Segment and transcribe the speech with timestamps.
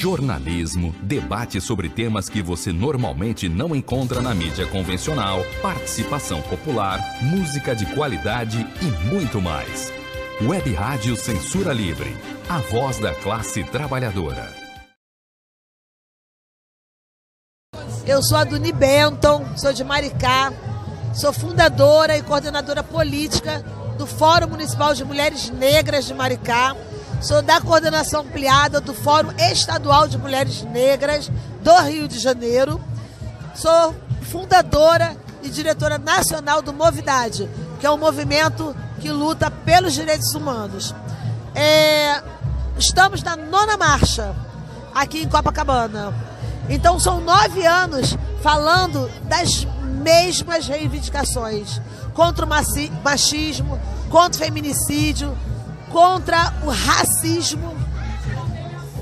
[0.00, 7.76] jornalismo, debate sobre temas que você normalmente não encontra na mídia convencional, participação popular, música
[7.76, 9.92] de qualidade e muito mais.
[10.40, 12.16] Web Rádio Censura Livre,
[12.48, 14.50] a voz da classe trabalhadora.
[18.06, 20.50] Eu sou a Duni Benton, sou de Maricá,
[21.12, 23.62] sou fundadora e coordenadora política
[23.98, 26.74] do Fórum Municipal de Mulheres Negras de Maricá.
[27.20, 31.30] Sou da coordenação ampliada do Fórum Estadual de Mulheres Negras
[31.62, 32.80] do Rio de Janeiro.
[33.54, 37.46] Sou fundadora e diretora nacional do Movidade,
[37.78, 40.94] que é um movimento que luta pelos direitos humanos.
[41.54, 42.22] É,
[42.78, 44.34] estamos na nona marcha
[44.94, 46.14] aqui em Copacabana.
[46.70, 51.82] Então são nove anos falando das mesmas reivindicações
[52.14, 55.36] contra o machismo, contra o feminicídio,
[55.90, 57.74] contra o racismo,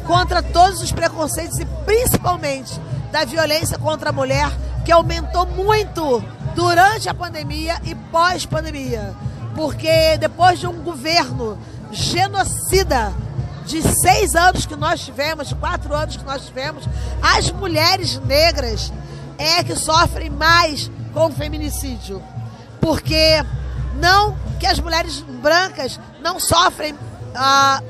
[0.06, 2.80] contra todos os preconceitos e principalmente
[3.12, 4.50] da violência contra a mulher,
[4.84, 6.22] que aumentou muito
[6.54, 9.14] durante a pandemia e pós-pandemia.
[9.54, 11.58] Porque depois de um governo
[11.90, 13.12] genocida
[13.66, 16.84] de seis anos que nós tivemos, de quatro anos que nós tivemos,
[17.22, 18.92] as mulheres negras
[19.36, 22.22] é que sofrem mais com o feminicídio.
[22.80, 23.44] Porque
[24.00, 26.96] não que as mulheres brancas não sofrem,
[27.34, 27.82] ah,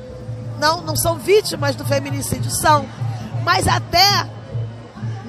[0.59, 2.87] não, não são vítimas do feminicídio, são.
[3.45, 4.29] Mas até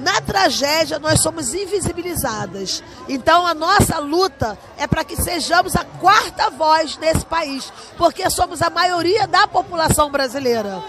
[0.00, 2.82] na tragédia nós somos invisibilizadas.
[3.08, 8.62] Então a nossa luta é para que sejamos a quarta voz nesse país, porque somos
[8.62, 10.82] a maioria da população brasileira.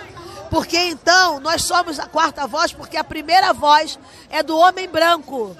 [0.49, 3.97] Porque então nós somos a quarta voz, porque a primeira voz
[4.29, 5.55] é do homem branco.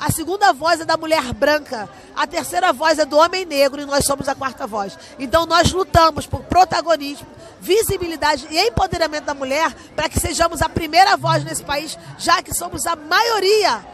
[0.00, 1.88] A segunda voz é da mulher branca.
[2.14, 4.96] A terceira voz é do homem negro e nós somos a quarta voz.
[5.18, 7.26] Então nós lutamos por protagonismo,
[7.60, 12.54] visibilidade e empoderamento da mulher para que sejamos a primeira voz nesse país, já que
[12.54, 13.84] somos a maioria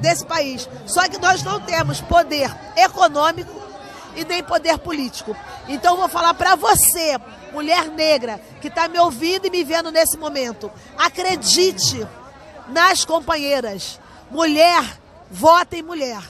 [0.00, 0.68] desse país.
[0.86, 3.60] Só que nós não temos poder econômico
[4.16, 5.36] e nem poder político.
[5.68, 7.18] Então vou falar para você,
[7.52, 10.70] mulher negra, que está me ouvindo e me vendo nesse momento.
[10.96, 12.06] Acredite
[12.68, 14.00] nas companheiras.
[14.30, 14.99] Mulher
[15.30, 16.22] vota em mulher.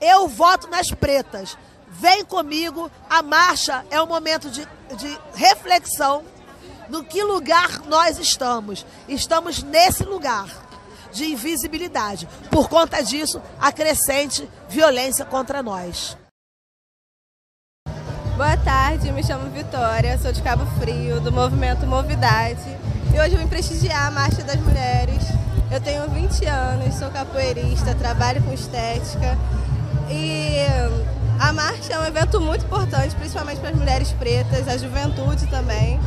[0.00, 1.56] Eu voto nas pretas.
[1.88, 4.66] Vem comigo, a marcha é um momento de,
[4.96, 6.24] de reflexão
[6.88, 8.84] no que lugar nós estamos.
[9.08, 10.48] Estamos nesse lugar
[11.12, 12.26] de invisibilidade.
[12.50, 16.16] Por conta disso, a crescente violência contra nós.
[18.36, 22.64] Boa tarde, me chamo Vitória, sou de Cabo Frio, do movimento Movidade.
[23.14, 25.22] E hoje eu vim prestigiar a Marcha das Mulheres
[25.72, 29.38] eu tenho 20 anos, sou capoeirista, trabalho com estética
[30.10, 30.56] e
[31.40, 35.98] a marcha é um evento muito importante, principalmente para as mulheres pretas, a juventude também.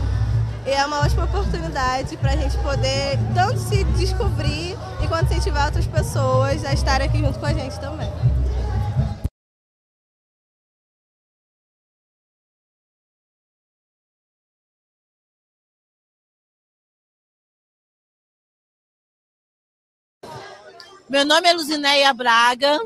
[0.68, 5.66] E é uma ótima oportunidade para a gente poder tanto se descobrir e quanto incentivar
[5.66, 8.12] outras pessoas a estarem aqui junto com a gente também.
[21.08, 22.80] Meu nome é Luzinéia Braga,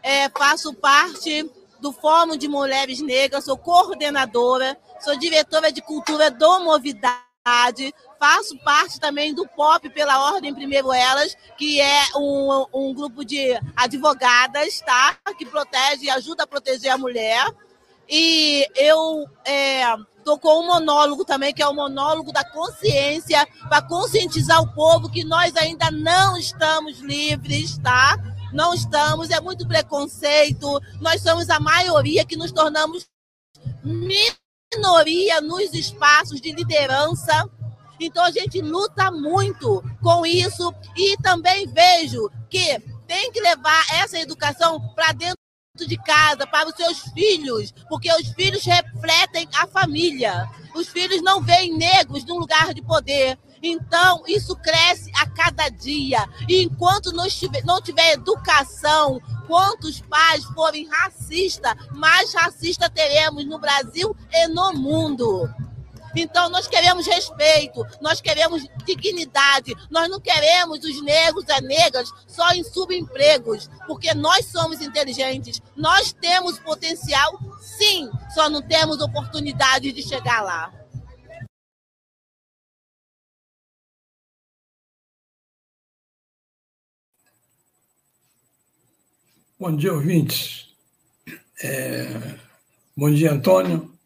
[0.00, 1.44] é, faço parte
[1.80, 9.00] do Fórum de Mulheres Negras, sou coordenadora, sou diretora de cultura do Movidade, faço parte
[9.00, 15.16] também do POP pela Ordem Primeiro Elas, que é um, um grupo de advogadas, tá?
[15.36, 17.44] Que protege e ajuda a proteger a mulher.
[18.08, 19.84] E eu é,
[20.24, 25.24] tocou um monólogo também, que é o monólogo da consciência, para conscientizar o povo que
[25.24, 28.16] nós ainda não estamos livres, tá?
[28.52, 33.06] Não estamos, é muito preconceito, nós somos a maioria que nos tornamos
[33.82, 37.48] minoria nos espaços de liderança.
[38.00, 44.18] Então a gente luta muito com isso e também vejo que tem que levar essa
[44.18, 45.37] educação para dentro
[45.86, 50.48] de casa, para os seus filhos, porque os filhos refletem a família.
[50.74, 53.38] Os filhos não veem negros num lugar de poder.
[53.62, 56.24] Então, isso cresce a cada dia.
[56.48, 63.58] E enquanto não tiver, não tiver educação, quantos pais forem racistas, mais racista teremos no
[63.58, 65.48] Brasil e no mundo.
[66.16, 72.50] Então, nós queremos respeito, nós queremos dignidade, nós não queremos os negros e negras só
[72.52, 80.02] em subempregos, porque nós somos inteligentes, nós temos potencial, sim, só não temos oportunidade de
[80.02, 80.72] chegar lá.
[89.58, 90.68] Bom dia, ouvintes.
[91.60, 92.38] É...
[92.96, 93.97] Bom dia, Antônio.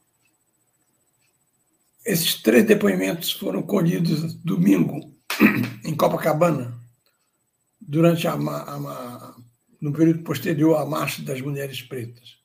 [2.04, 5.14] Esses três depoimentos foram colhidos domingo
[5.84, 6.76] em Copacabana,
[7.80, 9.36] durante a, a,
[9.80, 12.38] no período posterior à Marcha das Mulheres Pretas.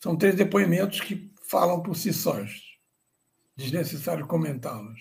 [0.00, 2.62] São três depoimentos que falam por si sós.
[3.56, 5.00] Desnecessário comentá-los.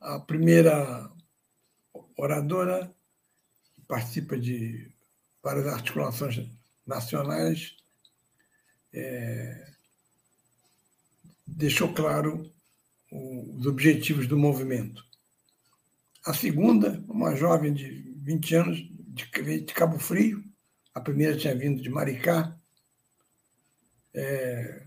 [0.00, 1.10] A primeira
[2.16, 2.94] oradora
[3.86, 4.90] participa de
[5.42, 6.48] várias articulações
[6.86, 7.76] nacionais
[8.92, 9.75] é,
[11.46, 12.50] deixou claro
[13.10, 15.04] os objetivos do movimento.
[16.24, 20.44] A segunda, uma jovem de 20 anos, de, Cabo Frio,
[20.92, 22.58] a primeira tinha vindo de Maricá,
[24.12, 24.86] é,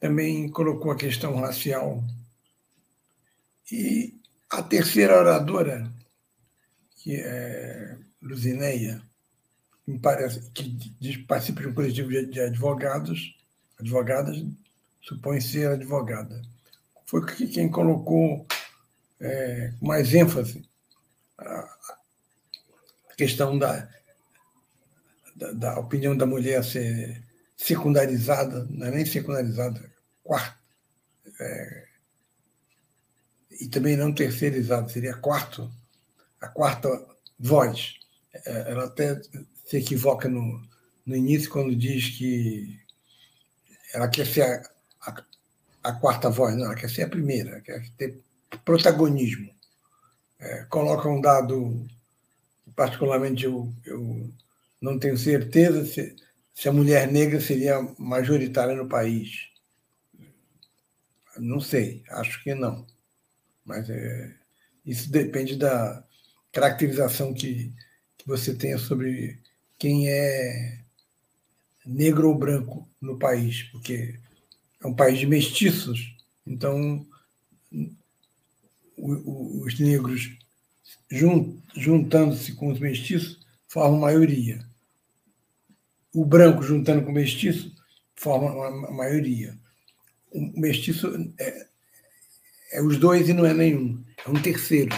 [0.00, 2.02] também colocou a questão racial.
[3.70, 4.18] E
[4.50, 5.92] a terceira oradora,
[6.96, 9.02] que é Luzineia,
[9.84, 13.36] que, parece, que participa de um coletivo de advogados,
[13.78, 14.44] advogadas,
[15.02, 16.40] supõe ser advogada.
[17.04, 18.46] Foi quem colocou
[19.20, 20.66] é, mais ênfase
[21.38, 21.78] a,
[23.16, 23.88] questão da,
[25.36, 27.22] da, da, opinião da mulher ser
[27.56, 29.92] secundarizada, não é nem secundarizada,
[30.24, 30.58] quarta,
[31.38, 31.88] é,
[33.60, 35.70] e também não terceirizada, seria quarto,
[36.40, 36.88] a quarta
[37.38, 37.94] voz.
[38.32, 39.20] É, ela até
[39.66, 40.66] se equivoca no,
[41.04, 42.80] no início quando diz que
[43.92, 44.71] ela quer ser a,
[45.82, 48.20] a quarta voz, não, ela quer ser a primeira, quer ter
[48.64, 49.52] protagonismo.
[50.38, 51.86] É, coloca um dado,
[52.74, 54.30] particularmente eu, eu
[54.80, 56.16] não tenho certeza se,
[56.54, 59.50] se a mulher negra seria majoritária no país.
[61.38, 62.86] Não sei, acho que não.
[63.64, 64.34] Mas é,
[64.84, 66.04] isso depende da
[66.52, 67.72] caracterização que,
[68.18, 69.40] que você tenha sobre
[69.78, 70.80] quem é
[71.84, 74.18] negro ou branco no país, porque
[74.82, 77.06] é um país de mestiços, então
[78.96, 80.36] os negros
[81.74, 84.66] juntando-se com os mestiços formam maioria.
[86.14, 87.74] O branco juntando com o mestiço
[88.14, 89.58] forma uma maioria.
[90.30, 91.66] O mestiço é,
[92.72, 94.94] é os dois e não é nenhum, é um terceiro.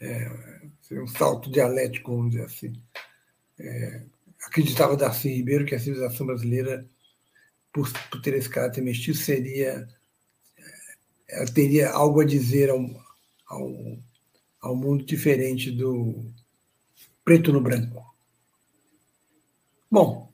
[0.00, 0.60] É,
[0.92, 2.72] um salto dialético, vamos dizer assim
[3.60, 4.02] é,
[4.46, 6.86] acreditava Darcy Ribeiro que a civilização brasileira,
[7.72, 9.88] por, por ter esse caráter mestiço, seria
[10.58, 10.96] é,
[11.28, 12.80] ela teria algo a dizer ao,
[13.46, 13.98] ao,
[14.60, 16.24] ao mundo diferente do
[17.24, 18.04] preto no branco.
[19.90, 20.32] Bom,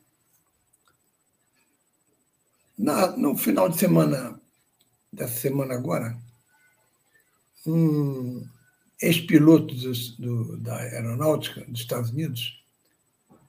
[2.76, 4.40] na, no final de semana,
[5.12, 6.18] dessa semana agora,
[7.66, 8.46] um
[9.00, 9.74] ex-piloto
[10.58, 12.64] da aeronáutica dos Estados Unidos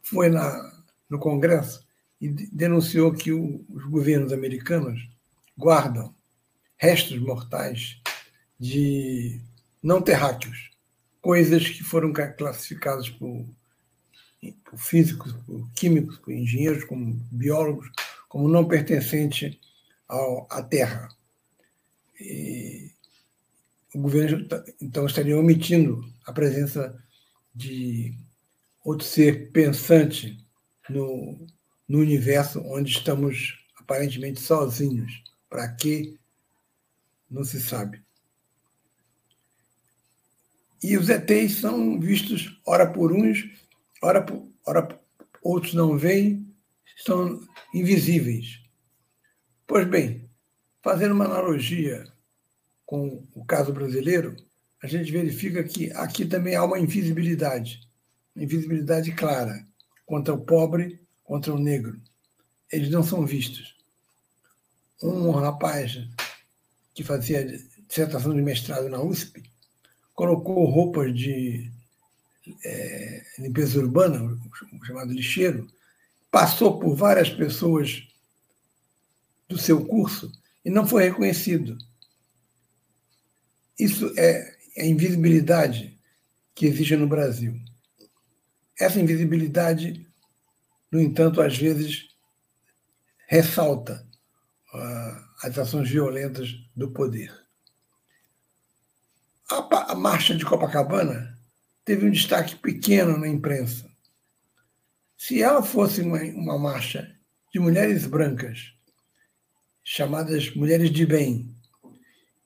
[0.01, 1.86] foi na, no Congresso
[2.19, 5.07] e denunciou que o, os governos americanos
[5.57, 6.13] guardam
[6.77, 8.01] restos mortais
[8.59, 9.39] de
[9.81, 10.71] não terráqueos,
[11.21, 13.45] coisas que foram classificadas por,
[14.65, 17.89] por físicos, por químicos, por engenheiros, como biólogos,
[18.27, 19.59] como não pertencente
[20.07, 21.09] ao, à Terra.
[22.19, 22.91] E
[23.93, 24.47] o governo
[24.81, 26.97] então estaria omitindo a presença
[27.53, 28.13] de
[28.83, 30.37] outro ser pensante
[30.89, 31.47] no,
[31.87, 35.23] no universo onde estamos aparentemente sozinhos.
[35.49, 36.15] Para quê?
[37.29, 38.01] Não se sabe.
[40.83, 43.49] E os ETs são vistos, ora por uns,
[44.01, 44.99] ora por, ora
[45.41, 46.45] outros não veem,
[46.97, 47.41] são
[47.73, 48.61] invisíveis.
[49.65, 50.29] Pois bem,
[50.83, 52.05] fazendo uma analogia
[52.85, 54.35] com o caso brasileiro,
[54.81, 57.87] a gente verifica que aqui também há uma invisibilidade
[58.37, 59.65] invisibilidade clara
[60.05, 62.01] contra o pobre, contra o negro.
[62.71, 63.75] Eles não são vistos.
[65.03, 65.99] Um rapaz
[66.95, 67.45] que fazia
[67.87, 69.43] dissertação de mestrado na USP
[70.15, 71.71] colocou roupas de
[72.63, 74.39] é, limpeza urbana,
[74.85, 75.67] chamado lixeiro,
[76.31, 78.07] passou por várias pessoas
[79.47, 80.31] do seu curso
[80.63, 81.77] e não foi reconhecido.
[83.77, 85.99] Isso é a invisibilidade
[86.55, 87.59] que existe no Brasil.
[88.79, 90.06] Essa invisibilidade,
[90.97, 92.07] no entanto, às vezes
[93.27, 94.03] ressalta
[94.73, 97.31] uh, as ações violentas do poder.
[99.47, 101.37] A, a marcha de Copacabana
[101.85, 103.87] teve um destaque pequeno na imprensa.
[105.15, 107.15] Se ela fosse uma, uma marcha
[107.53, 108.73] de mulheres brancas,
[109.83, 111.55] chamadas mulheres de bem,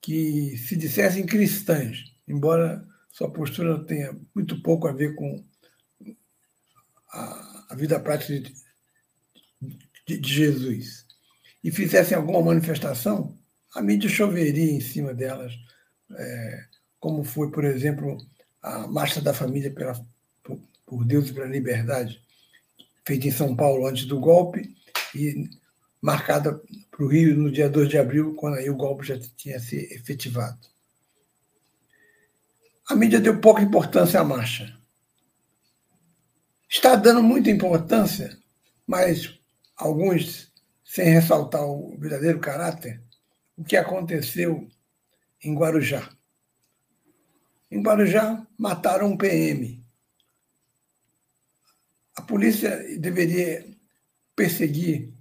[0.02, 5.42] que se dissessem cristãs, embora sua postura tenha muito pouco a ver com
[7.14, 8.54] a, a vida prática de,
[10.06, 11.06] de, de, Jesus
[11.64, 13.38] e fizessem alguma manifestação,
[13.74, 15.54] a mídia choveria em cima delas,
[16.14, 16.66] é,
[17.00, 18.18] como foi, por exemplo,
[18.62, 19.94] a Marcha da Família pela,
[20.44, 22.22] por, por Deus e pela Liberdade,
[23.06, 24.76] feita em São Paulo antes do golpe
[25.16, 25.50] e
[26.02, 29.62] marcada para o Rio no dia 2 de abril, quando aí o golpe já tinha
[29.62, 30.60] se efetivado.
[32.90, 34.78] A mídia deu pouca importância à marcha.
[36.74, 38.40] Está dando muita importância,
[38.88, 39.38] mas
[39.76, 40.54] alguns,
[40.86, 43.04] sem ressaltar o verdadeiro caráter,
[43.58, 44.70] o que aconteceu
[45.44, 46.10] em Guarujá.
[47.70, 49.86] Em Guarujá, mataram um PM.
[52.16, 53.70] A polícia deveria
[54.34, 55.14] perseguir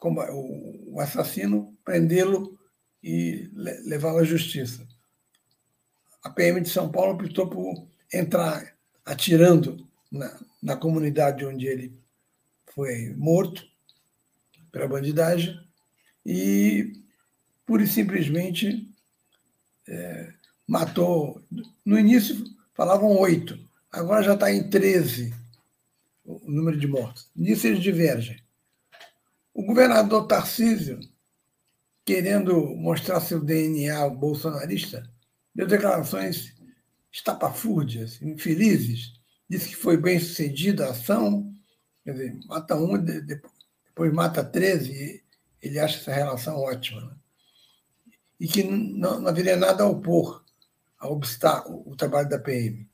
[0.00, 2.56] o assassino, prendê-lo
[3.02, 3.50] e
[3.86, 4.86] levá-lo à justiça.
[6.22, 11.98] A PM de São Paulo optou por entrar atirando na, na comunidade onde ele
[12.74, 13.66] foi morto
[14.70, 15.58] pela bandidagem
[16.24, 16.92] e,
[17.66, 18.88] pura e simplesmente,
[19.88, 20.32] é,
[20.68, 21.42] matou.
[21.84, 23.58] No início falavam oito,
[23.90, 25.34] agora já está em 13
[26.24, 27.30] o número de mortos.
[27.34, 28.40] Nisso eles divergem.
[29.52, 31.00] O governador Tarcísio,
[32.04, 35.10] querendo mostrar seu DNA bolsonarista,
[35.54, 36.54] deu declarações
[37.10, 39.20] estapafúrdias, infelizes.
[39.52, 41.54] Disse que foi bem sucedida a ação,
[42.02, 45.22] quer dizer, mata um, depois mata 13, e
[45.60, 47.02] ele acha essa relação ótima.
[47.02, 47.14] Né?
[48.40, 50.42] E que não, não haveria nada a opor,
[50.98, 52.88] a obstar o trabalho da PM.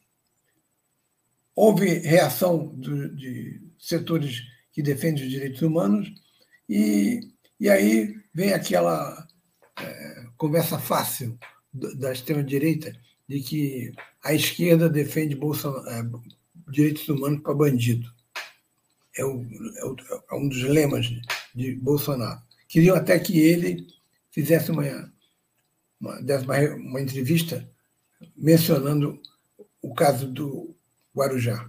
[1.55, 6.13] Houve reação do, de setores que defendem os direitos humanos,
[6.69, 7.21] e,
[7.61, 9.29] e aí vem aquela
[9.81, 11.39] é, conversa fácil
[11.73, 12.93] da extrema-direita
[13.29, 13.93] de que
[14.25, 16.38] a esquerda defende Bolsonaro, é,
[16.71, 18.09] direitos humanos para bandido.
[19.17, 19.97] É, o, é, o,
[20.31, 21.07] é, um dos lemas
[21.55, 22.41] de Bolsonaro.
[22.69, 23.87] Queriam até que ele
[24.31, 25.13] fizesse uma,
[26.01, 26.19] uma,
[26.77, 27.69] uma, entrevista
[28.37, 29.21] mencionando
[29.83, 30.77] o caso do
[31.15, 31.69] Guarujá.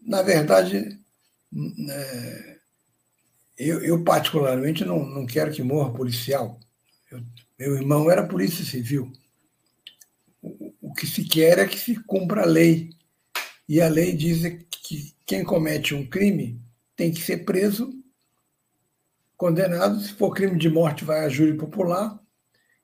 [0.00, 0.98] Na verdade,
[1.90, 2.58] é,
[3.58, 6.58] eu, eu, particularmente, não, não quero que morra policial.
[7.10, 7.22] Eu,
[7.58, 9.12] meu irmão era polícia civil.
[10.40, 12.90] O, o que se quer é que se cumpra a lei.
[13.70, 16.60] E a lei diz que quem comete um crime
[16.96, 17.88] tem que ser preso,
[19.36, 20.00] condenado.
[20.00, 22.20] Se for crime de morte, vai a júri popular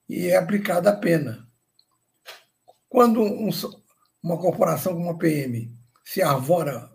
[0.08, 1.50] e é aplicada a pena.
[2.88, 3.50] Quando um,
[4.22, 6.88] uma corporação como a PM se arvora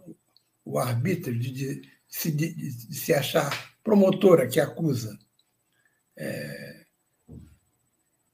[0.63, 5.19] o arbítrio de, de, de, de se achar promotora que acusa,
[6.15, 6.85] é,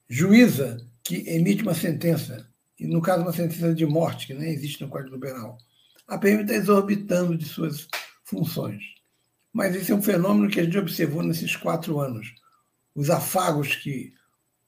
[0.08, 2.47] juíza que emite uma sentença,
[2.78, 5.58] e no caso uma sentença de morte, que nem existe no Código Penal,
[6.06, 7.88] a PM está exorbitando de suas
[8.24, 8.82] funções.
[9.52, 12.34] Mas esse é um fenômeno que a gente observou nesses quatro anos.
[12.94, 14.12] Os afagos que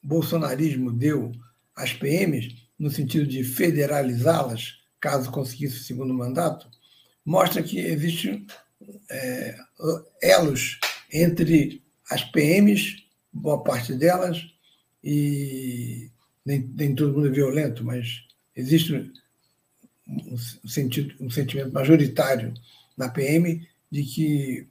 [0.03, 1.33] o bolsonarismo deu
[1.77, 6.69] às PMs, no sentido de federalizá-las, caso conseguisse o segundo mandato,
[7.25, 8.47] mostra que existe
[9.11, 9.57] é,
[10.23, 10.79] elos
[11.13, 12.97] entre as PMs,
[13.33, 14.45] boa parte delas,
[15.03, 16.11] e
[16.45, 19.13] nem, nem todo mundo é violento, mas existe
[20.07, 20.37] um,
[20.69, 22.55] sentido, um sentimento majoritário
[22.97, 24.67] na PM de que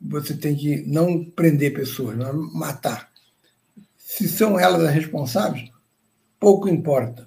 [0.00, 3.10] você tem que não prender pessoas, não matar.
[3.96, 5.70] Se são elas as responsáveis,
[6.38, 7.24] pouco importa.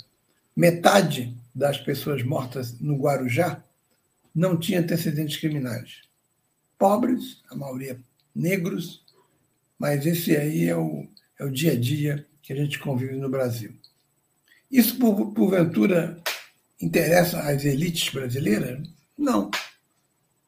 [0.56, 3.64] Metade das pessoas mortas no Guarujá
[4.34, 6.04] não tinha antecedentes criminais
[6.84, 7.98] pobres, a maioria
[8.36, 9.06] negros,
[9.80, 11.08] mas esse aí é o,
[11.40, 13.74] é o dia a dia que a gente convive no Brasil.
[14.74, 16.20] Isso, por, porventura,
[16.82, 18.90] interessa às elites brasileiras?
[19.16, 19.52] Não.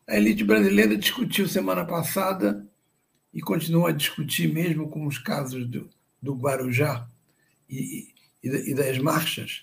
[0.08, 2.68] A elite brasileira discutiu semana passada
[3.32, 5.88] e continua a discutir, mesmo com os casos do,
[6.20, 7.08] do Guarujá
[7.70, 8.10] e,
[8.44, 9.62] e, e das marchas,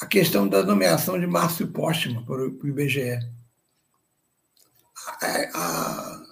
[0.00, 3.20] a questão da nomeação de Márcio Póstuma para o IBGE
[5.54, 6.22] a,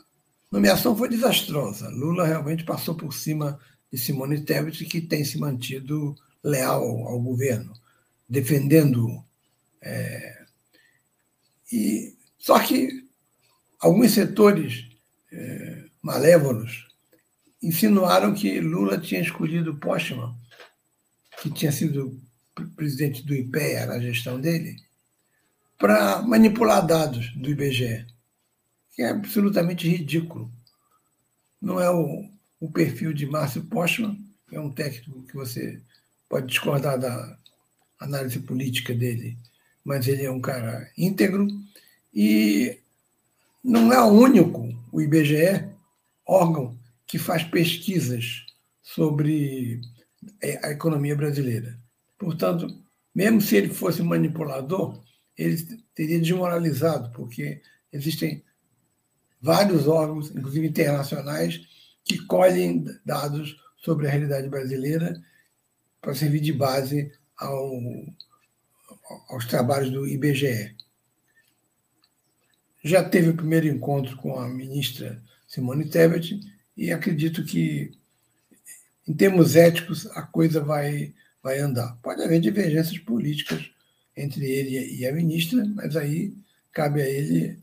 [0.51, 1.89] nomeação foi desastrosa.
[1.89, 3.61] Lula realmente passou por cima
[3.93, 7.73] de Simone Tebet, que tem se mantido leal ao governo,
[8.29, 9.25] defendendo.
[9.81, 10.45] É,
[11.73, 13.07] e, só que
[13.81, 14.89] alguns setores
[15.33, 16.89] é, malévolos
[17.63, 20.35] insinuaram que Lula tinha escolhido Postman,
[21.41, 22.21] que tinha sido
[22.77, 24.77] presidente do IPEA na gestão dele,
[25.79, 28.07] para manipular dados do IBGE
[28.93, 30.53] que é absolutamente ridículo.
[31.61, 32.29] Não é o,
[32.61, 34.19] o perfil de Márcio Postman,
[34.49, 35.83] que é um técnico que você
[36.33, 37.39] pode discordar da
[38.01, 39.37] análise política dele,
[39.85, 41.47] mas ele é um cara íntegro
[42.15, 42.79] e
[43.63, 45.69] não é o único, o IBGE,
[46.27, 48.47] órgão que faz pesquisas
[48.83, 49.83] sobre
[50.65, 51.79] a economia brasileira.
[52.17, 52.83] Portanto,
[53.15, 55.05] mesmo se ele fosse manipulador,
[55.37, 55.59] ele
[55.95, 57.61] teria desmoralizado, porque
[57.93, 58.43] existem
[59.39, 61.61] vários órgãos, inclusive internacionais,
[62.03, 65.23] que colhem dados sobre a realidade brasileira
[66.03, 67.81] para servir de base ao,
[69.29, 70.75] aos trabalhos do IBGE.
[72.85, 76.41] Já teve o primeiro encontro com a ministra Simone Tebet
[76.77, 77.93] e acredito que,
[79.07, 81.97] em termos éticos, a coisa vai, vai andar.
[82.03, 83.71] Pode haver divergências políticas
[84.17, 86.35] entre ele e a ministra, mas aí
[86.73, 87.59] cabe a ele,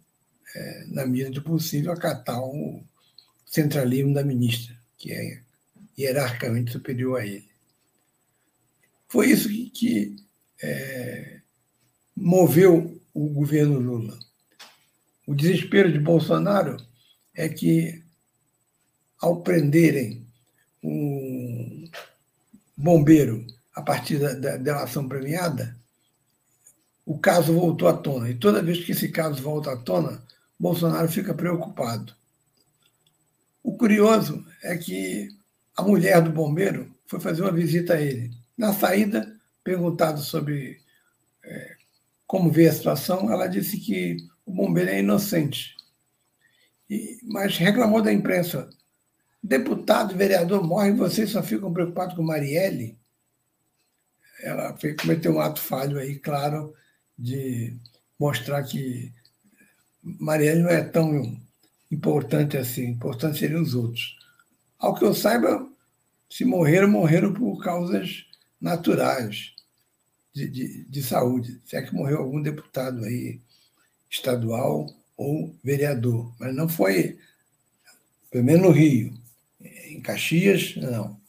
[0.56, 2.82] é, na medida do possível, acatar o
[3.46, 5.42] centralismo da ministra, que é
[5.98, 7.49] hierarquicamente superior a ele.
[9.10, 10.16] Foi isso que, que
[10.62, 11.42] é,
[12.16, 14.18] moveu o governo Lula.
[15.28, 16.78] O desespero de Bolsonaro
[17.34, 18.04] é que,
[19.20, 20.26] ao prenderem
[20.82, 21.90] um
[22.78, 25.78] bombeiro a partir da, da delação premiada,
[27.06, 28.30] o caso voltou à tona.
[28.30, 30.24] E toda vez que esse caso volta à tona,
[30.60, 32.14] Bolsonaro fica preocupado.
[33.64, 35.30] O curioso é que
[35.76, 38.39] a mulher do bombeiro foi fazer uma visita a ele.
[38.60, 40.82] Na saída, perguntado sobre
[41.46, 41.78] é,
[42.28, 45.78] como vê a situação, ela disse que o bombeiro é inocente.
[46.90, 48.70] E, mas reclamou da imprensa.
[49.42, 53.00] Deputado, vereador morre vocês só ficam preocupados com Marielle?
[54.42, 56.76] Ela cometeu um ato falho aí, claro,
[57.18, 57.78] de
[58.20, 59.14] mostrar que
[60.04, 61.40] Marielle não é tão
[61.90, 62.88] importante assim.
[62.88, 64.20] Importante seriam os outros.
[64.78, 65.66] Ao que eu saiba,
[66.30, 68.28] se morreram, morreram por causas
[68.60, 69.54] naturais
[70.34, 71.62] de, de, de saúde.
[71.66, 73.40] Se é que morreu algum deputado aí
[74.10, 77.20] estadual ou vereador, mas não foi,
[78.32, 79.14] pelo menos no Rio,
[79.62, 81.20] em Caxias, não.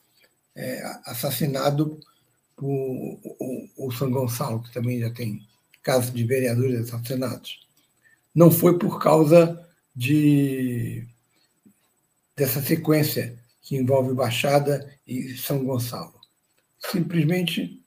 [0.54, 2.00] É, assassinado
[2.56, 5.46] por o, o São Gonçalo, que também já tem
[5.82, 7.66] casos de vereadores assassinados.
[8.34, 11.06] Não foi por causa de
[12.36, 16.19] dessa sequência que envolve Baixada e São Gonçalo.
[16.80, 17.82] Simplesmente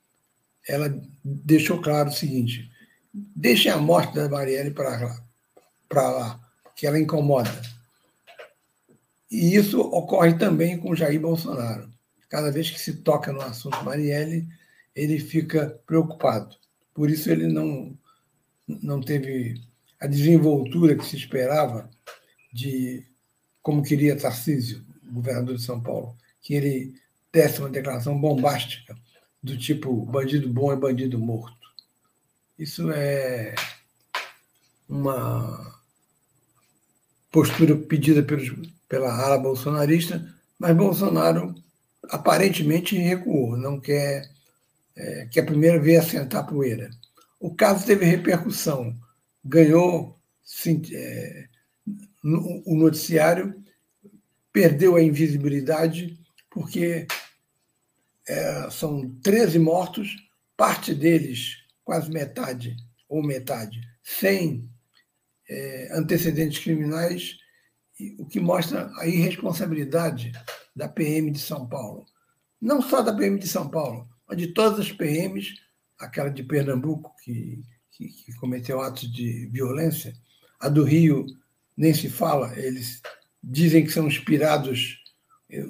[0.68, 2.70] ela deixou claro o seguinte:
[3.14, 5.24] deixem a morte da Marielle para lá,
[5.90, 7.52] para lá, porque ela incomoda.
[9.30, 11.92] E isso ocorre também com Jair Bolsonaro.
[12.30, 14.48] Cada vez que se toca no assunto Marielle,
[14.96, 16.56] ele fica preocupado.
[16.94, 17.98] Por isso ele não,
[18.68, 19.60] não teve
[20.00, 21.90] a desenvoltura que se esperava
[22.54, 23.06] de
[23.62, 26.94] como queria Tarcísio, governador de São Paulo, que ele
[27.60, 28.96] uma declaração bombástica
[29.42, 31.58] do tipo bandido bom é bandido morto.
[32.58, 33.56] Isso é
[34.88, 35.82] uma
[37.32, 38.52] postura pedida pelos,
[38.88, 40.24] pela ala bolsonarista,
[40.60, 41.56] mas Bolsonaro
[42.10, 44.30] aparentemente recuou, não quer
[44.96, 46.92] é, que a primeira vez assentar poeira.
[47.40, 48.96] O caso teve repercussão,
[49.44, 51.48] ganhou sim, é,
[52.24, 53.62] no, o noticiário,
[54.52, 56.20] perdeu a invisibilidade,
[56.52, 57.08] porque
[58.28, 60.16] é, são 13 mortos,
[60.56, 62.76] parte deles, quase metade,
[63.10, 64.70] ou metade, sem
[65.50, 67.38] é, antecedentes criminais,
[68.18, 70.32] o que mostra a irresponsabilidade
[70.76, 72.06] da PM de São Paulo.
[72.60, 75.54] Não só da PM de São Paulo, mas de todas as PMs,
[76.00, 80.14] aquela de Pernambuco, que, que, que cometeu atos de violência,
[80.60, 81.26] a do Rio
[81.76, 83.02] nem se fala, eles
[83.44, 85.00] dizem que são inspirados,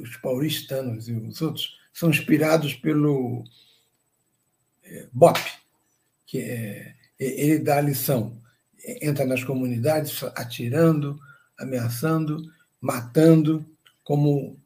[0.01, 3.43] os paulistanos e os outros, são inspirados pelo
[4.83, 5.39] é, BOP,
[6.25, 8.41] que é, ele dá a lição
[8.83, 11.19] entra nas comunidades atirando,
[11.57, 12.51] ameaçando,
[12.81, 13.65] matando,
[14.03, 14.59] como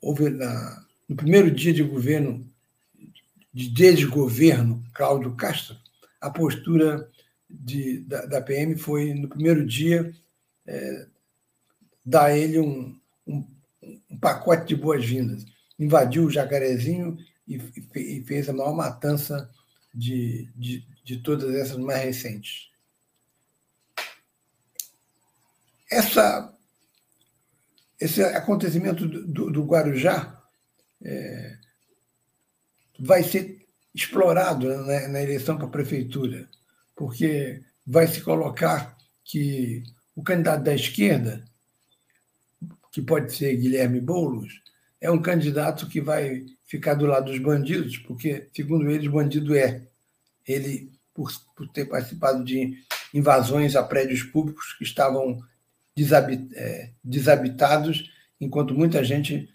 [0.00, 2.46] houve na, no primeiro dia de governo,
[3.52, 5.76] de desgoverno, Cláudio Castro,
[6.20, 7.08] a postura
[7.48, 10.14] de, da, da, PM foi, no primeiro dia,
[10.66, 11.06] é,
[12.04, 13.44] dar a ele um, um,
[14.10, 15.44] um pacote de boas-vindas.
[15.82, 17.56] Invadiu o Jacarezinho e,
[17.96, 19.50] e, fez a maior matança
[19.92, 22.70] de, de, de todas essas mais recentes.
[25.90, 26.56] Essa,
[28.00, 30.40] esse acontecimento do, do Guarujá
[31.02, 31.58] é,
[32.98, 36.48] vai ser explorado na, na eleição para a prefeitura,
[36.96, 39.82] porque vai se colocar que
[40.14, 41.44] o candidato da esquerda,
[42.90, 44.62] que pode ser Guilherme Boulos,
[45.02, 49.82] é um candidato que vai ficar do lado dos bandidos, porque, segundo eles, bandido é.
[50.46, 52.78] Ele, por, por ter participado de
[53.12, 55.42] invasões a prédios públicos que estavam
[56.54, 58.10] é, desabitados,
[58.40, 59.52] enquanto muita gente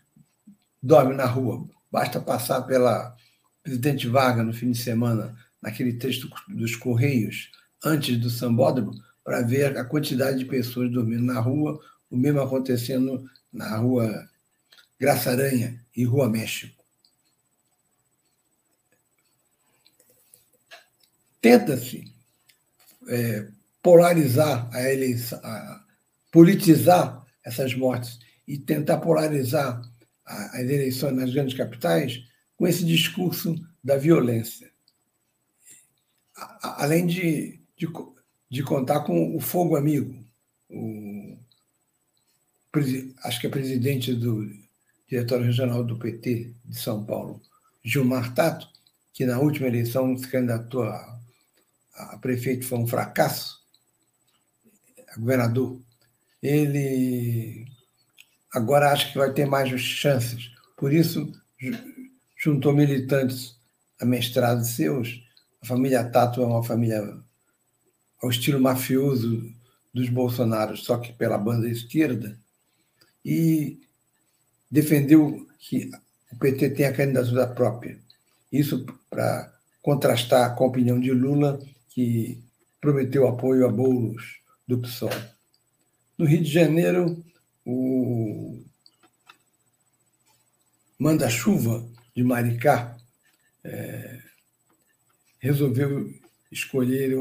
[0.83, 1.65] dorme na rua.
[1.89, 3.15] Basta passar pela,
[3.63, 7.51] presidente Vargas no fim de semana, naquele texto dos Correios,
[7.83, 8.91] antes do sambódromo,
[9.23, 11.79] para ver a quantidade de pessoas dormindo na rua,
[12.09, 14.27] o mesmo acontecendo na rua
[14.99, 16.83] Graça Aranha e Rua México.
[21.39, 22.11] Tenta-se
[23.07, 23.47] é,
[23.81, 25.85] polarizar a eleição, a,
[26.31, 29.81] politizar essas mortes e tentar polarizar
[30.25, 32.21] as eleições nas grandes capitais
[32.57, 34.69] com esse discurso da violência.
[36.61, 37.87] Além de, de,
[38.49, 40.13] de contar com o fogo amigo,
[40.69, 41.37] o,
[43.23, 44.66] acho que é presidente do
[45.07, 47.41] diretório regional do PT de São Paulo,
[47.83, 48.67] Gilmar Tato,
[49.13, 51.19] que na última eleição se candidatou a,
[51.95, 53.61] a prefeito, foi um fracasso,
[55.09, 55.81] a governador,
[56.41, 57.65] ele
[58.53, 60.51] agora acha que vai ter mais chances.
[60.75, 61.31] Por isso,
[62.37, 63.55] juntou militantes
[63.99, 65.23] amestrados seus.
[65.61, 67.01] A família Tato é uma família
[68.21, 69.51] ao estilo mafioso
[69.93, 72.39] dos Bolsonaros, só que pela banda esquerda,
[73.25, 73.79] e
[74.69, 75.89] defendeu que
[76.31, 77.99] o PT tenha candidatura própria.
[78.51, 82.43] Isso para contrastar com a opinião de Lula, que
[82.79, 85.09] prometeu apoio a bolos do PSOL.
[86.17, 87.23] No Rio de Janeiro,
[87.65, 88.63] o
[90.99, 92.97] manda-chuva de Maricá
[93.63, 94.19] é,
[95.39, 96.11] resolveu
[96.51, 97.17] escolher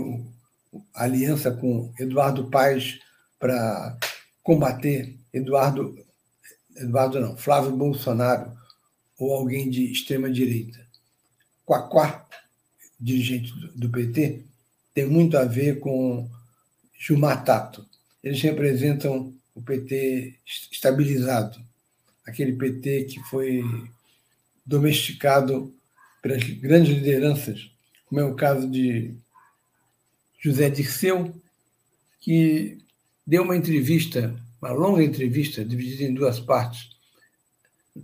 [0.94, 2.98] a aliança com Eduardo Paes
[3.38, 3.98] para
[4.42, 6.05] combater Eduardo,
[6.76, 8.52] Eduardo não, Flávio Bolsonaro
[9.18, 10.86] ou alguém de extrema direita.
[11.64, 12.26] Quaquá,
[13.00, 14.44] dirigente do PT,
[14.94, 16.28] tem muito a ver com
[16.98, 17.86] Gilmar Tato.
[18.22, 20.34] Eles representam o PT
[20.70, 21.58] estabilizado,
[22.26, 23.62] aquele PT que foi
[24.64, 25.74] domesticado
[26.20, 27.70] pelas grandes lideranças,
[28.06, 29.14] como é o caso de
[30.38, 31.34] José Dirceu,
[32.20, 32.78] que
[33.26, 34.34] deu uma entrevista,
[34.66, 36.90] uma longa entrevista, dividida em duas partes,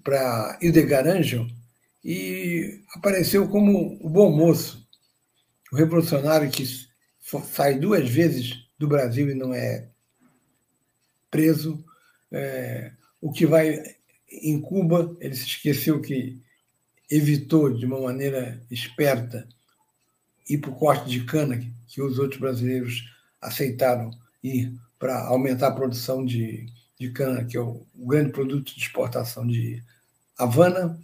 [0.03, 1.46] para Hildegard Angel,
[2.05, 4.87] e apareceu como o bom moço,
[5.72, 6.64] o revolucionário que
[7.44, 9.88] sai duas vezes do Brasil e não é
[11.31, 11.85] preso.
[12.31, 13.83] É, o que vai
[14.31, 16.40] em Cuba, ele se esqueceu que
[17.11, 19.46] evitou de uma maneira esperta
[20.48, 23.05] ir para o corte de cana, que os outros brasileiros
[23.40, 24.11] aceitaram
[24.42, 26.64] ir para aumentar a produção de,
[26.96, 29.82] de cana, que é o, o grande produto de exportação de
[30.38, 30.96] Havana.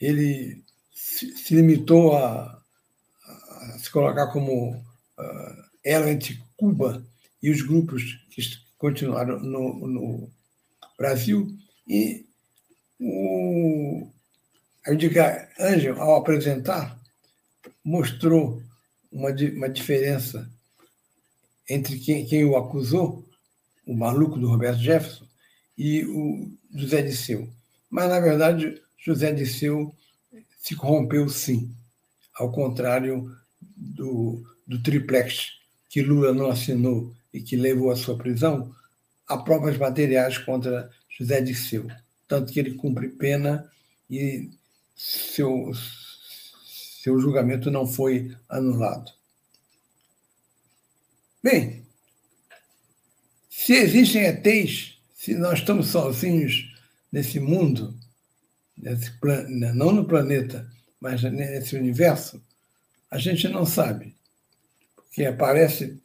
[0.00, 2.62] Ele se, se limitou a,
[3.26, 7.06] a, se colocar como uh, elo entre Cuba
[7.42, 8.40] e os grupos que
[8.78, 10.32] continuaram no, no
[10.96, 11.54] Brasil.
[11.86, 12.24] E
[12.98, 14.08] o
[14.86, 16.98] Edgar Angel, ao apresentar,
[17.84, 18.62] mostrou
[19.12, 20.50] uma, uma diferença
[21.72, 23.26] entre quem, quem o acusou,
[23.86, 25.24] o maluco do Roberto Jefferson,
[25.76, 27.48] e o José Disseu.
[27.88, 29.94] Mas, na verdade, José Disseu
[30.58, 31.74] se corrompeu sim,
[32.34, 35.52] ao contrário do, do triplex
[35.88, 38.74] que Lula não assinou e que levou à sua prisão,
[39.26, 41.88] há provas materiais contra José Disseu,
[42.28, 43.70] tanto que ele cumpre pena
[44.10, 44.50] e
[44.94, 45.72] seu,
[47.02, 49.10] seu julgamento não foi anulado.
[51.42, 51.84] Bem,
[53.50, 56.72] se existem ETs, se nós estamos sozinhos
[57.10, 57.98] nesse mundo,
[58.76, 59.44] nesse plan...
[59.48, 62.42] não no planeta, mas nesse universo,
[63.10, 64.14] a gente não sabe.
[64.94, 66.00] Porque aparece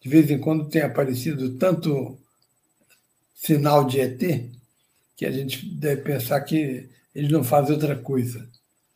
[0.00, 2.18] de vez em quando tem aparecido tanto
[3.34, 4.50] sinal de ET
[5.16, 8.48] que a gente deve pensar que eles não fazem outra coisa.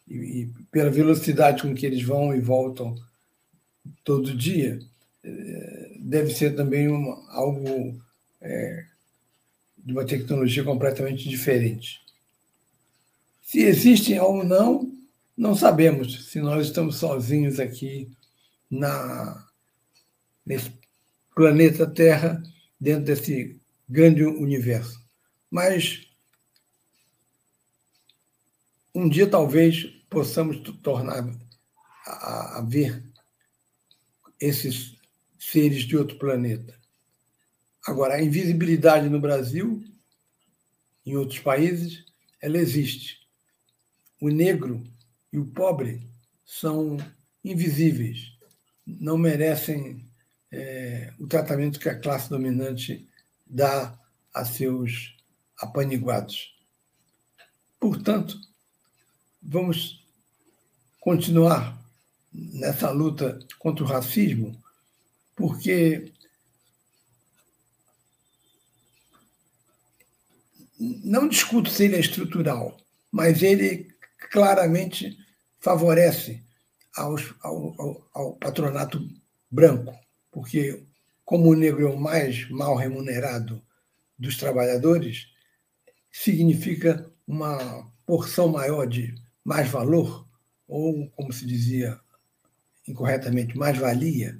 [0.08, 2.96] E, e pela velocidade com que eles vão e voltam
[4.02, 4.80] todo dia,
[6.00, 8.00] deve ser também uma, algo
[8.40, 8.86] é,
[9.78, 12.00] de uma tecnologia completamente diferente.
[13.42, 14.92] Se existem ou não,
[15.36, 18.10] não sabemos se nós estamos sozinhos aqui
[18.70, 19.46] na,
[20.44, 20.72] nesse
[21.34, 22.42] planeta Terra
[22.80, 25.00] dentro desse grande universo.
[25.50, 26.08] Mas
[28.94, 31.28] um dia talvez possamos tornar
[32.06, 33.02] a, a ver
[34.40, 34.95] esses
[35.50, 36.74] seres de outro planeta.
[37.86, 39.84] Agora, a invisibilidade no Brasil,
[41.04, 42.04] em outros países,
[42.40, 43.20] ela existe.
[44.20, 44.82] O negro
[45.32, 46.08] e o pobre
[46.44, 46.96] são
[47.44, 48.32] invisíveis,
[48.84, 50.04] não merecem
[50.50, 53.08] é, o tratamento que a classe dominante
[53.46, 53.96] dá
[54.34, 55.16] a seus
[55.60, 56.56] apaniguados.
[57.78, 58.40] Portanto,
[59.40, 60.04] vamos
[61.00, 61.80] continuar
[62.32, 64.60] nessa luta contra o racismo,
[65.36, 66.12] porque
[70.68, 72.76] não discuto se ele é estrutural,
[73.12, 73.94] mas ele
[74.30, 75.16] claramente
[75.58, 76.42] favorece
[76.96, 79.06] aos, ao, ao, ao, patronato
[79.50, 79.94] branco,
[80.30, 80.84] porque
[81.24, 83.62] como o negro é o mais mal remunerado
[84.18, 85.26] dos trabalhadores,
[86.10, 90.26] significa uma porção maior de mais valor,
[90.66, 92.00] ou, como se dizia
[92.88, 94.38] incorretamente, mais-valia,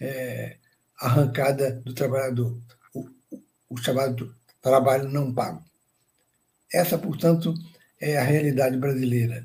[0.00, 0.56] é,
[0.98, 2.60] arrancada do trabalhador,
[2.94, 3.08] o,
[3.68, 5.64] o chamado trabalho não pago.
[6.72, 7.54] Essa, portanto,
[8.00, 9.44] é a realidade brasileira.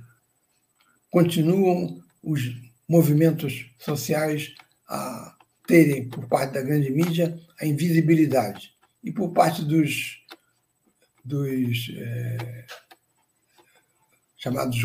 [1.10, 2.42] Continuam os
[2.88, 4.54] movimentos sociais
[4.88, 5.36] a
[5.66, 8.74] terem, por parte da grande mídia, a invisibilidade.
[9.04, 10.24] E por parte dos,
[11.24, 12.66] dos é,
[14.38, 14.78] chamados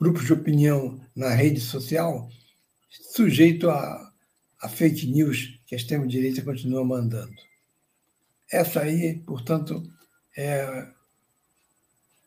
[0.00, 2.28] grupos de opinião na rede social,
[2.88, 4.09] sujeito a,
[4.60, 7.34] a fake news que a extrema-direita continua mandando.
[8.50, 9.82] Essa aí, portanto,
[10.36, 10.88] é,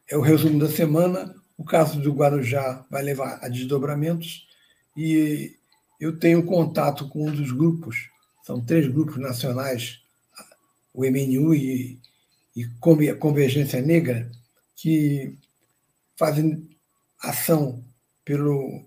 [0.10, 1.36] é o resumo da semana.
[1.58, 4.48] O caso do Guarujá vai levar a desdobramentos
[4.98, 5.56] e
[6.00, 8.10] eu tenho contato com um dos grupos,
[8.44, 10.02] são três grupos nacionais,
[10.94, 12.00] o MNU e,
[12.56, 12.66] e
[13.20, 14.30] Convergência Negra,
[14.76, 15.38] que
[16.18, 16.70] fazem
[17.20, 17.84] ação
[18.26, 18.84] pelo,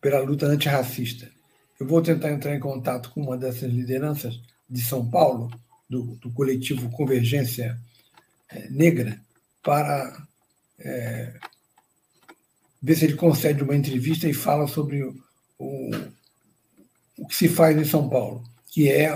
[0.00, 1.33] pela luta antirracista.
[1.78, 5.50] Eu vou tentar entrar em contato com uma dessas lideranças de São Paulo,
[5.88, 7.78] do, do coletivo Convergência
[8.48, 9.20] é, Negra,
[9.62, 10.26] para
[10.78, 11.38] é,
[12.80, 15.14] ver se ele concede uma entrevista e fala sobre o,
[15.58, 15.90] o,
[17.18, 19.12] o que se faz em São Paulo, que é,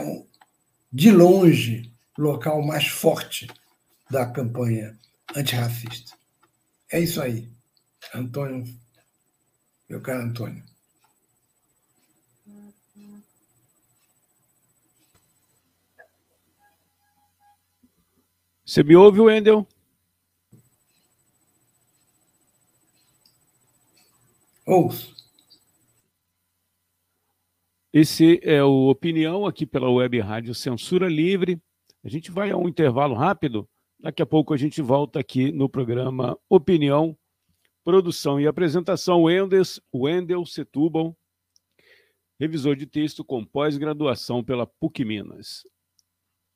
[0.92, 3.46] de longe, o local mais forte
[4.10, 4.98] da campanha
[5.36, 6.16] antirracista.
[6.90, 7.48] É isso aí,
[8.14, 8.64] Antônio,
[9.88, 10.64] meu caro Antônio.
[18.68, 19.66] Você me ouve, Wendel?
[24.66, 25.16] Ouço.
[27.90, 31.58] Esse é o Opinião aqui pela Web Rádio Censura Livre.
[32.04, 33.66] A gente vai a um intervalo rápido.
[33.98, 37.16] Daqui a pouco a gente volta aqui no programa Opinião,
[37.82, 41.16] produção e apresentação Wendels, Wendel Setúbal,
[42.38, 45.62] revisor de texto com pós-graduação pela PUC Minas.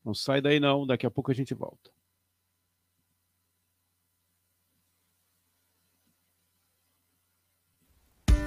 [0.04, 1.90] Não sai daí não, daqui a pouco a gente volta.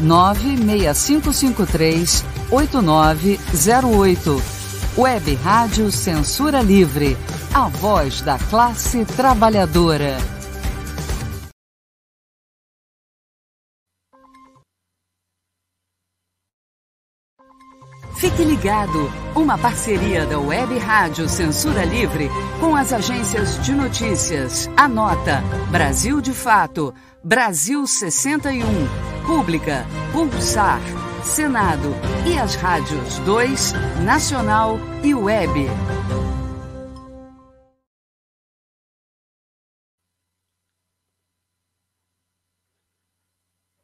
[0.00, 4.42] 96553 8908.
[4.96, 7.16] Web Rádio Censura Livre.
[7.52, 10.16] A voz da classe trabalhadora.
[18.24, 24.68] Fique ligado, uma parceria da Web Rádio Censura Livre com as agências de notícias.
[24.76, 28.64] Anota: Brasil de Fato, Brasil 61,
[29.26, 30.80] Pública, Pulsar.
[31.24, 31.88] Senado
[32.30, 33.72] e as rádios 2,
[34.04, 35.50] Nacional e Web.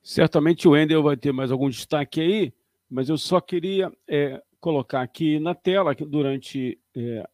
[0.03, 2.55] Certamente o Wendel vai ter mais algum destaque aí,
[2.91, 6.79] mas eu só queria é, colocar aqui na tela que durante.
[6.95, 7.27] É,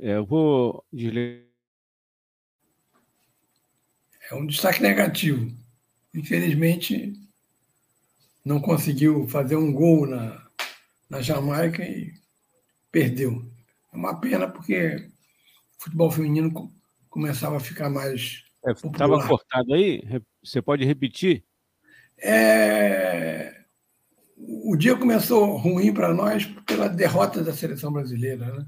[0.00, 1.44] é, eu vou desligar.
[4.30, 5.54] É um destaque negativo.
[6.14, 7.12] Infelizmente,
[8.44, 10.46] não conseguiu fazer um gol na,
[11.08, 12.12] na Jamaica e
[12.90, 13.44] perdeu.
[13.92, 14.96] É uma pena porque
[15.78, 16.72] o futebol feminino
[17.08, 18.44] começava a ficar mais.
[18.64, 20.02] Estava é, cortado aí?
[20.42, 21.44] Você pode repetir?
[22.18, 23.64] É,
[24.36, 28.46] o dia começou ruim para nós pela derrota da seleção brasileira.
[28.46, 28.66] Né?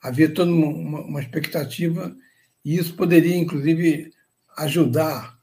[0.00, 2.14] Havia toda uma, uma, expectativa
[2.64, 4.12] e isso poderia, inclusive,
[4.56, 5.38] ajudar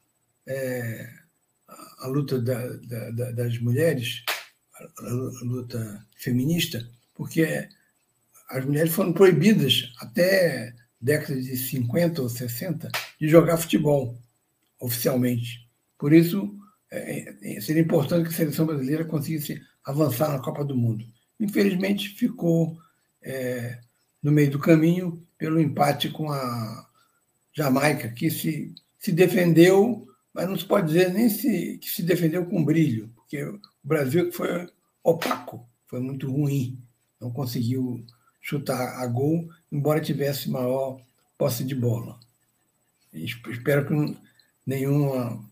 [0.46, 1.08] é,
[1.98, 2.66] a, luta da,
[3.10, 4.24] da, das mulheres,
[4.74, 7.68] a, a luta feminista, porque
[8.48, 14.18] as mulheres foram proibidas até década de 50 ou 60 de jogar futebol
[14.78, 15.68] oficialmente.
[15.96, 16.58] Por isso,
[16.90, 21.04] é, é, seria importante que a seleção brasileira conseguisse avançar na Copa do Mundo.
[21.38, 22.78] Infelizmente, ficou
[23.22, 23.78] é,
[24.22, 26.86] no meio do caminho pelo empate com a
[27.52, 32.44] Jamaica, que se, se defendeu, mas não se pode dizer nem se, que se defendeu
[32.44, 34.68] com brilho, porque o Brasil foi
[35.02, 36.78] opaco, foi muito ruim,
[37.18, 38.04] não conseguiu
[38.40, 41.00] chutar a gol, embora tivesse maior
[41.36, 42.20] posse de bola.
[43.12, 44.18] Espero que
[44.66, 45.42] nenhuma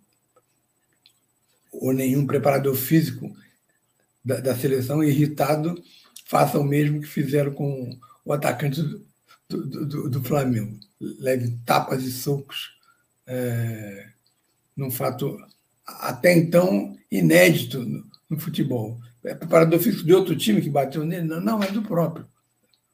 [1.72, 3.34] ou nenhum preparador físico
[4.24, 5.82] da, da, seleção irritado
[6.24, 9.06] faça o mesmo que fizeram com o atacante do,
[9.48, 10.78] do, do, do Flamengo.
[11.00, 12.78] Leve tapas e socos
[13.29, 14.09] é,
[14.77, 15.38] num fato
[15.87, 18.99] até então inédito no, no futebol.
[19.25, 21.27] É preparador físico de outro time que bateu nele?
[21.27, 22.27] Não, não, é do próprio.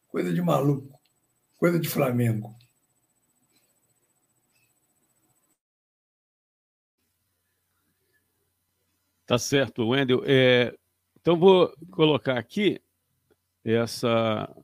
[0.09, 0.99] Coisa de maluco.
[1.59, 2.55] Coisa de Flamengo.
[9.27, 10.23] Tá certo, Wendel.
[10.27, 10.75] É,
[11.19, 12.81] então, vou colocar aqui
[13.65, 14.55] essa.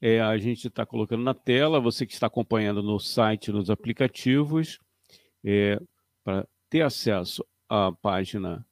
[0.00, 4.78] É, a gente está colocando na tela, você que está acompanhando no site, nos aplicativos,
[5.44, 5.80] é,
[6.22, 8.64] para ter acesso à página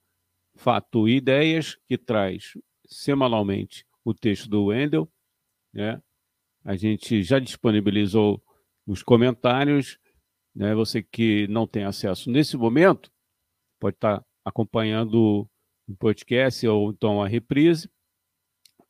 [0.55, 2.53] Fato e Ideias, que traz
[2.87, 5.11] semanalmente o texto do Wendel.
[5.73, 6.01] Né?
[6.65, 8.43] A gente já disponibilizou
[8.87, 9.99] os comentários.
[10.55, 10.75] Né?
[10.75, 13.11] Você que não tem acesso nesse momento,
[13.81, 15.49] pode estar acompanhando
[15.89, 17.91] o podcast ou então a reprise.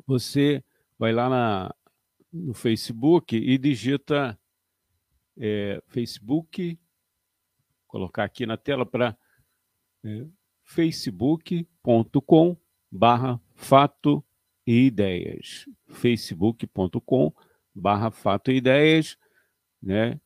[0.06, 0.62] Você
[0.98, 1.74] vai lá na,
[2.36, 4.38] no Facebook e digita
[5.36, 6.78] é, Facebook,
[7.86, 9.16] colocar aqui na tela para
[10.04, 10.26] é,
[10.62, 12.56] facebook.com
[12.90, 14.24] barra fato
[14.66, 15.66] e ideias.
[15.88, 17.32] facebook.com
[17.74, 19.16] barra fato e ideias,
[19.82, 20.20] né?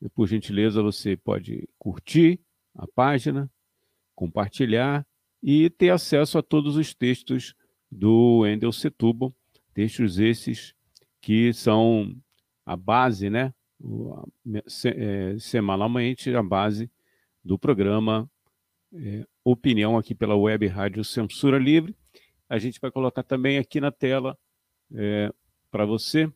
[0.00, 2.40] E, por gentileza, você pode curtir
[2.74, 3.50] a página,
[4.14, 5.06] compartilhar
[5.42, 7.54] e ter acesso a todos os textos
[7.90, 9.34] do Wendel Setúbal,
[9.72, 10.74] textos esses
[11.22, 12.14] que são
[12.66, 13.54] a base, né,
[14.84, 16.90] é, semanalmente, a base
[17.42, 18.30] do programa
[18.92, 21.96] é, Opinião aqui pela Web Rádio Censura Livre.
[22.46, 24.36] A gente vai colocar também aqui na tela
[24.94, 25.32] é,
[25.70, 26.30] para você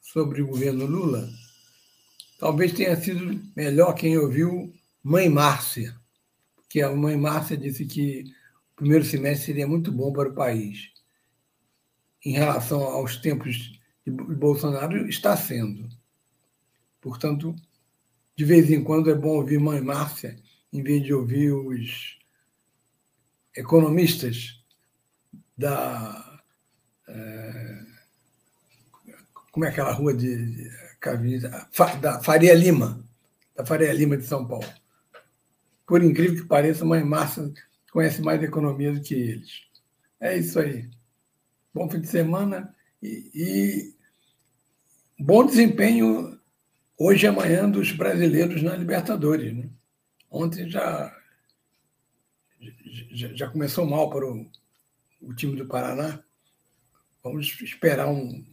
[0.00, 1.28] sobre o governo Lula,
[2.38, 5.96] Talvez tenha sido melhor quem ouviu Mãe Márcia,
[6.68, 8.24] que a Mãe Márcia disse que
[8.72, 10.91] o primeiro semestre seria muito bom para o país.
[12.24, 15.88] Em relação aos tempos de Bolsonaro, está sendo.
[17.00, 17.54] Portanto,
[18.36, 20.36] de vez em quando é bom ouvir Mãe Márcia,
[20.72, 22.18] em vez de ouvir os
[23.54, 24.62] economistas
[25.56, 26.40] da.
[27.08, 27.80] É,
[29.50, 30.70] como é aquela rua de
[32.00, 33.04] da Faria Lima,
[33.56, 34.66] da Faria Lima de São Paulo.
[35.84, 37.52] Por incrível que pareça, mãe Márcia
[37.90, 39.64] conhece mais economia do que eles.
[40.20, 40.88] É isso aí.
[41.74, 43.94] Bom fim de semana e, e
[45.18, 46.38] bom desempenho
[46.98, 49.54] hoje e amanhã dos brasileiros na Libertadores.
[49.54, 49.70] Né?
[50.30, 51.16] Ontem já,
[53.10, 54.46] já, já, começou mal para o,
[55.22, 56.22] o time do Paraná.
[57.24, 58.44] Vamos esperar um,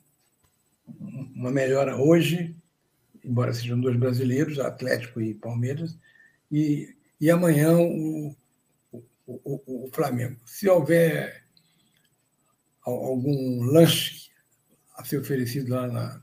[1.35, 2.55] uma melhora hoje,
[3.21, 5.99] embora sejam dois brasileiros, Atlético e Palmeiras,
[6.49, 8.33] e, e amanhã o,
[8.93, 10.39] o, o, o Flamengo.
[10.45, 11.48] Se houver
[12.89, 14.29] algum lanche
[14.95, 16.21] a ser oferecido lá na,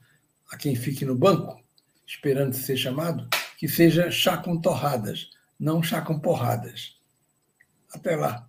[0.50, 1.62] a quem fique no banco,
[2.06, 7.00] esperando ser chamado, que seja chá com torradas, não chá com porradas.
[7.92, 8.48] Até lá.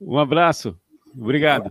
[0.00, 0.78] Um abraço.
[1.14, 1.70] Obrigado.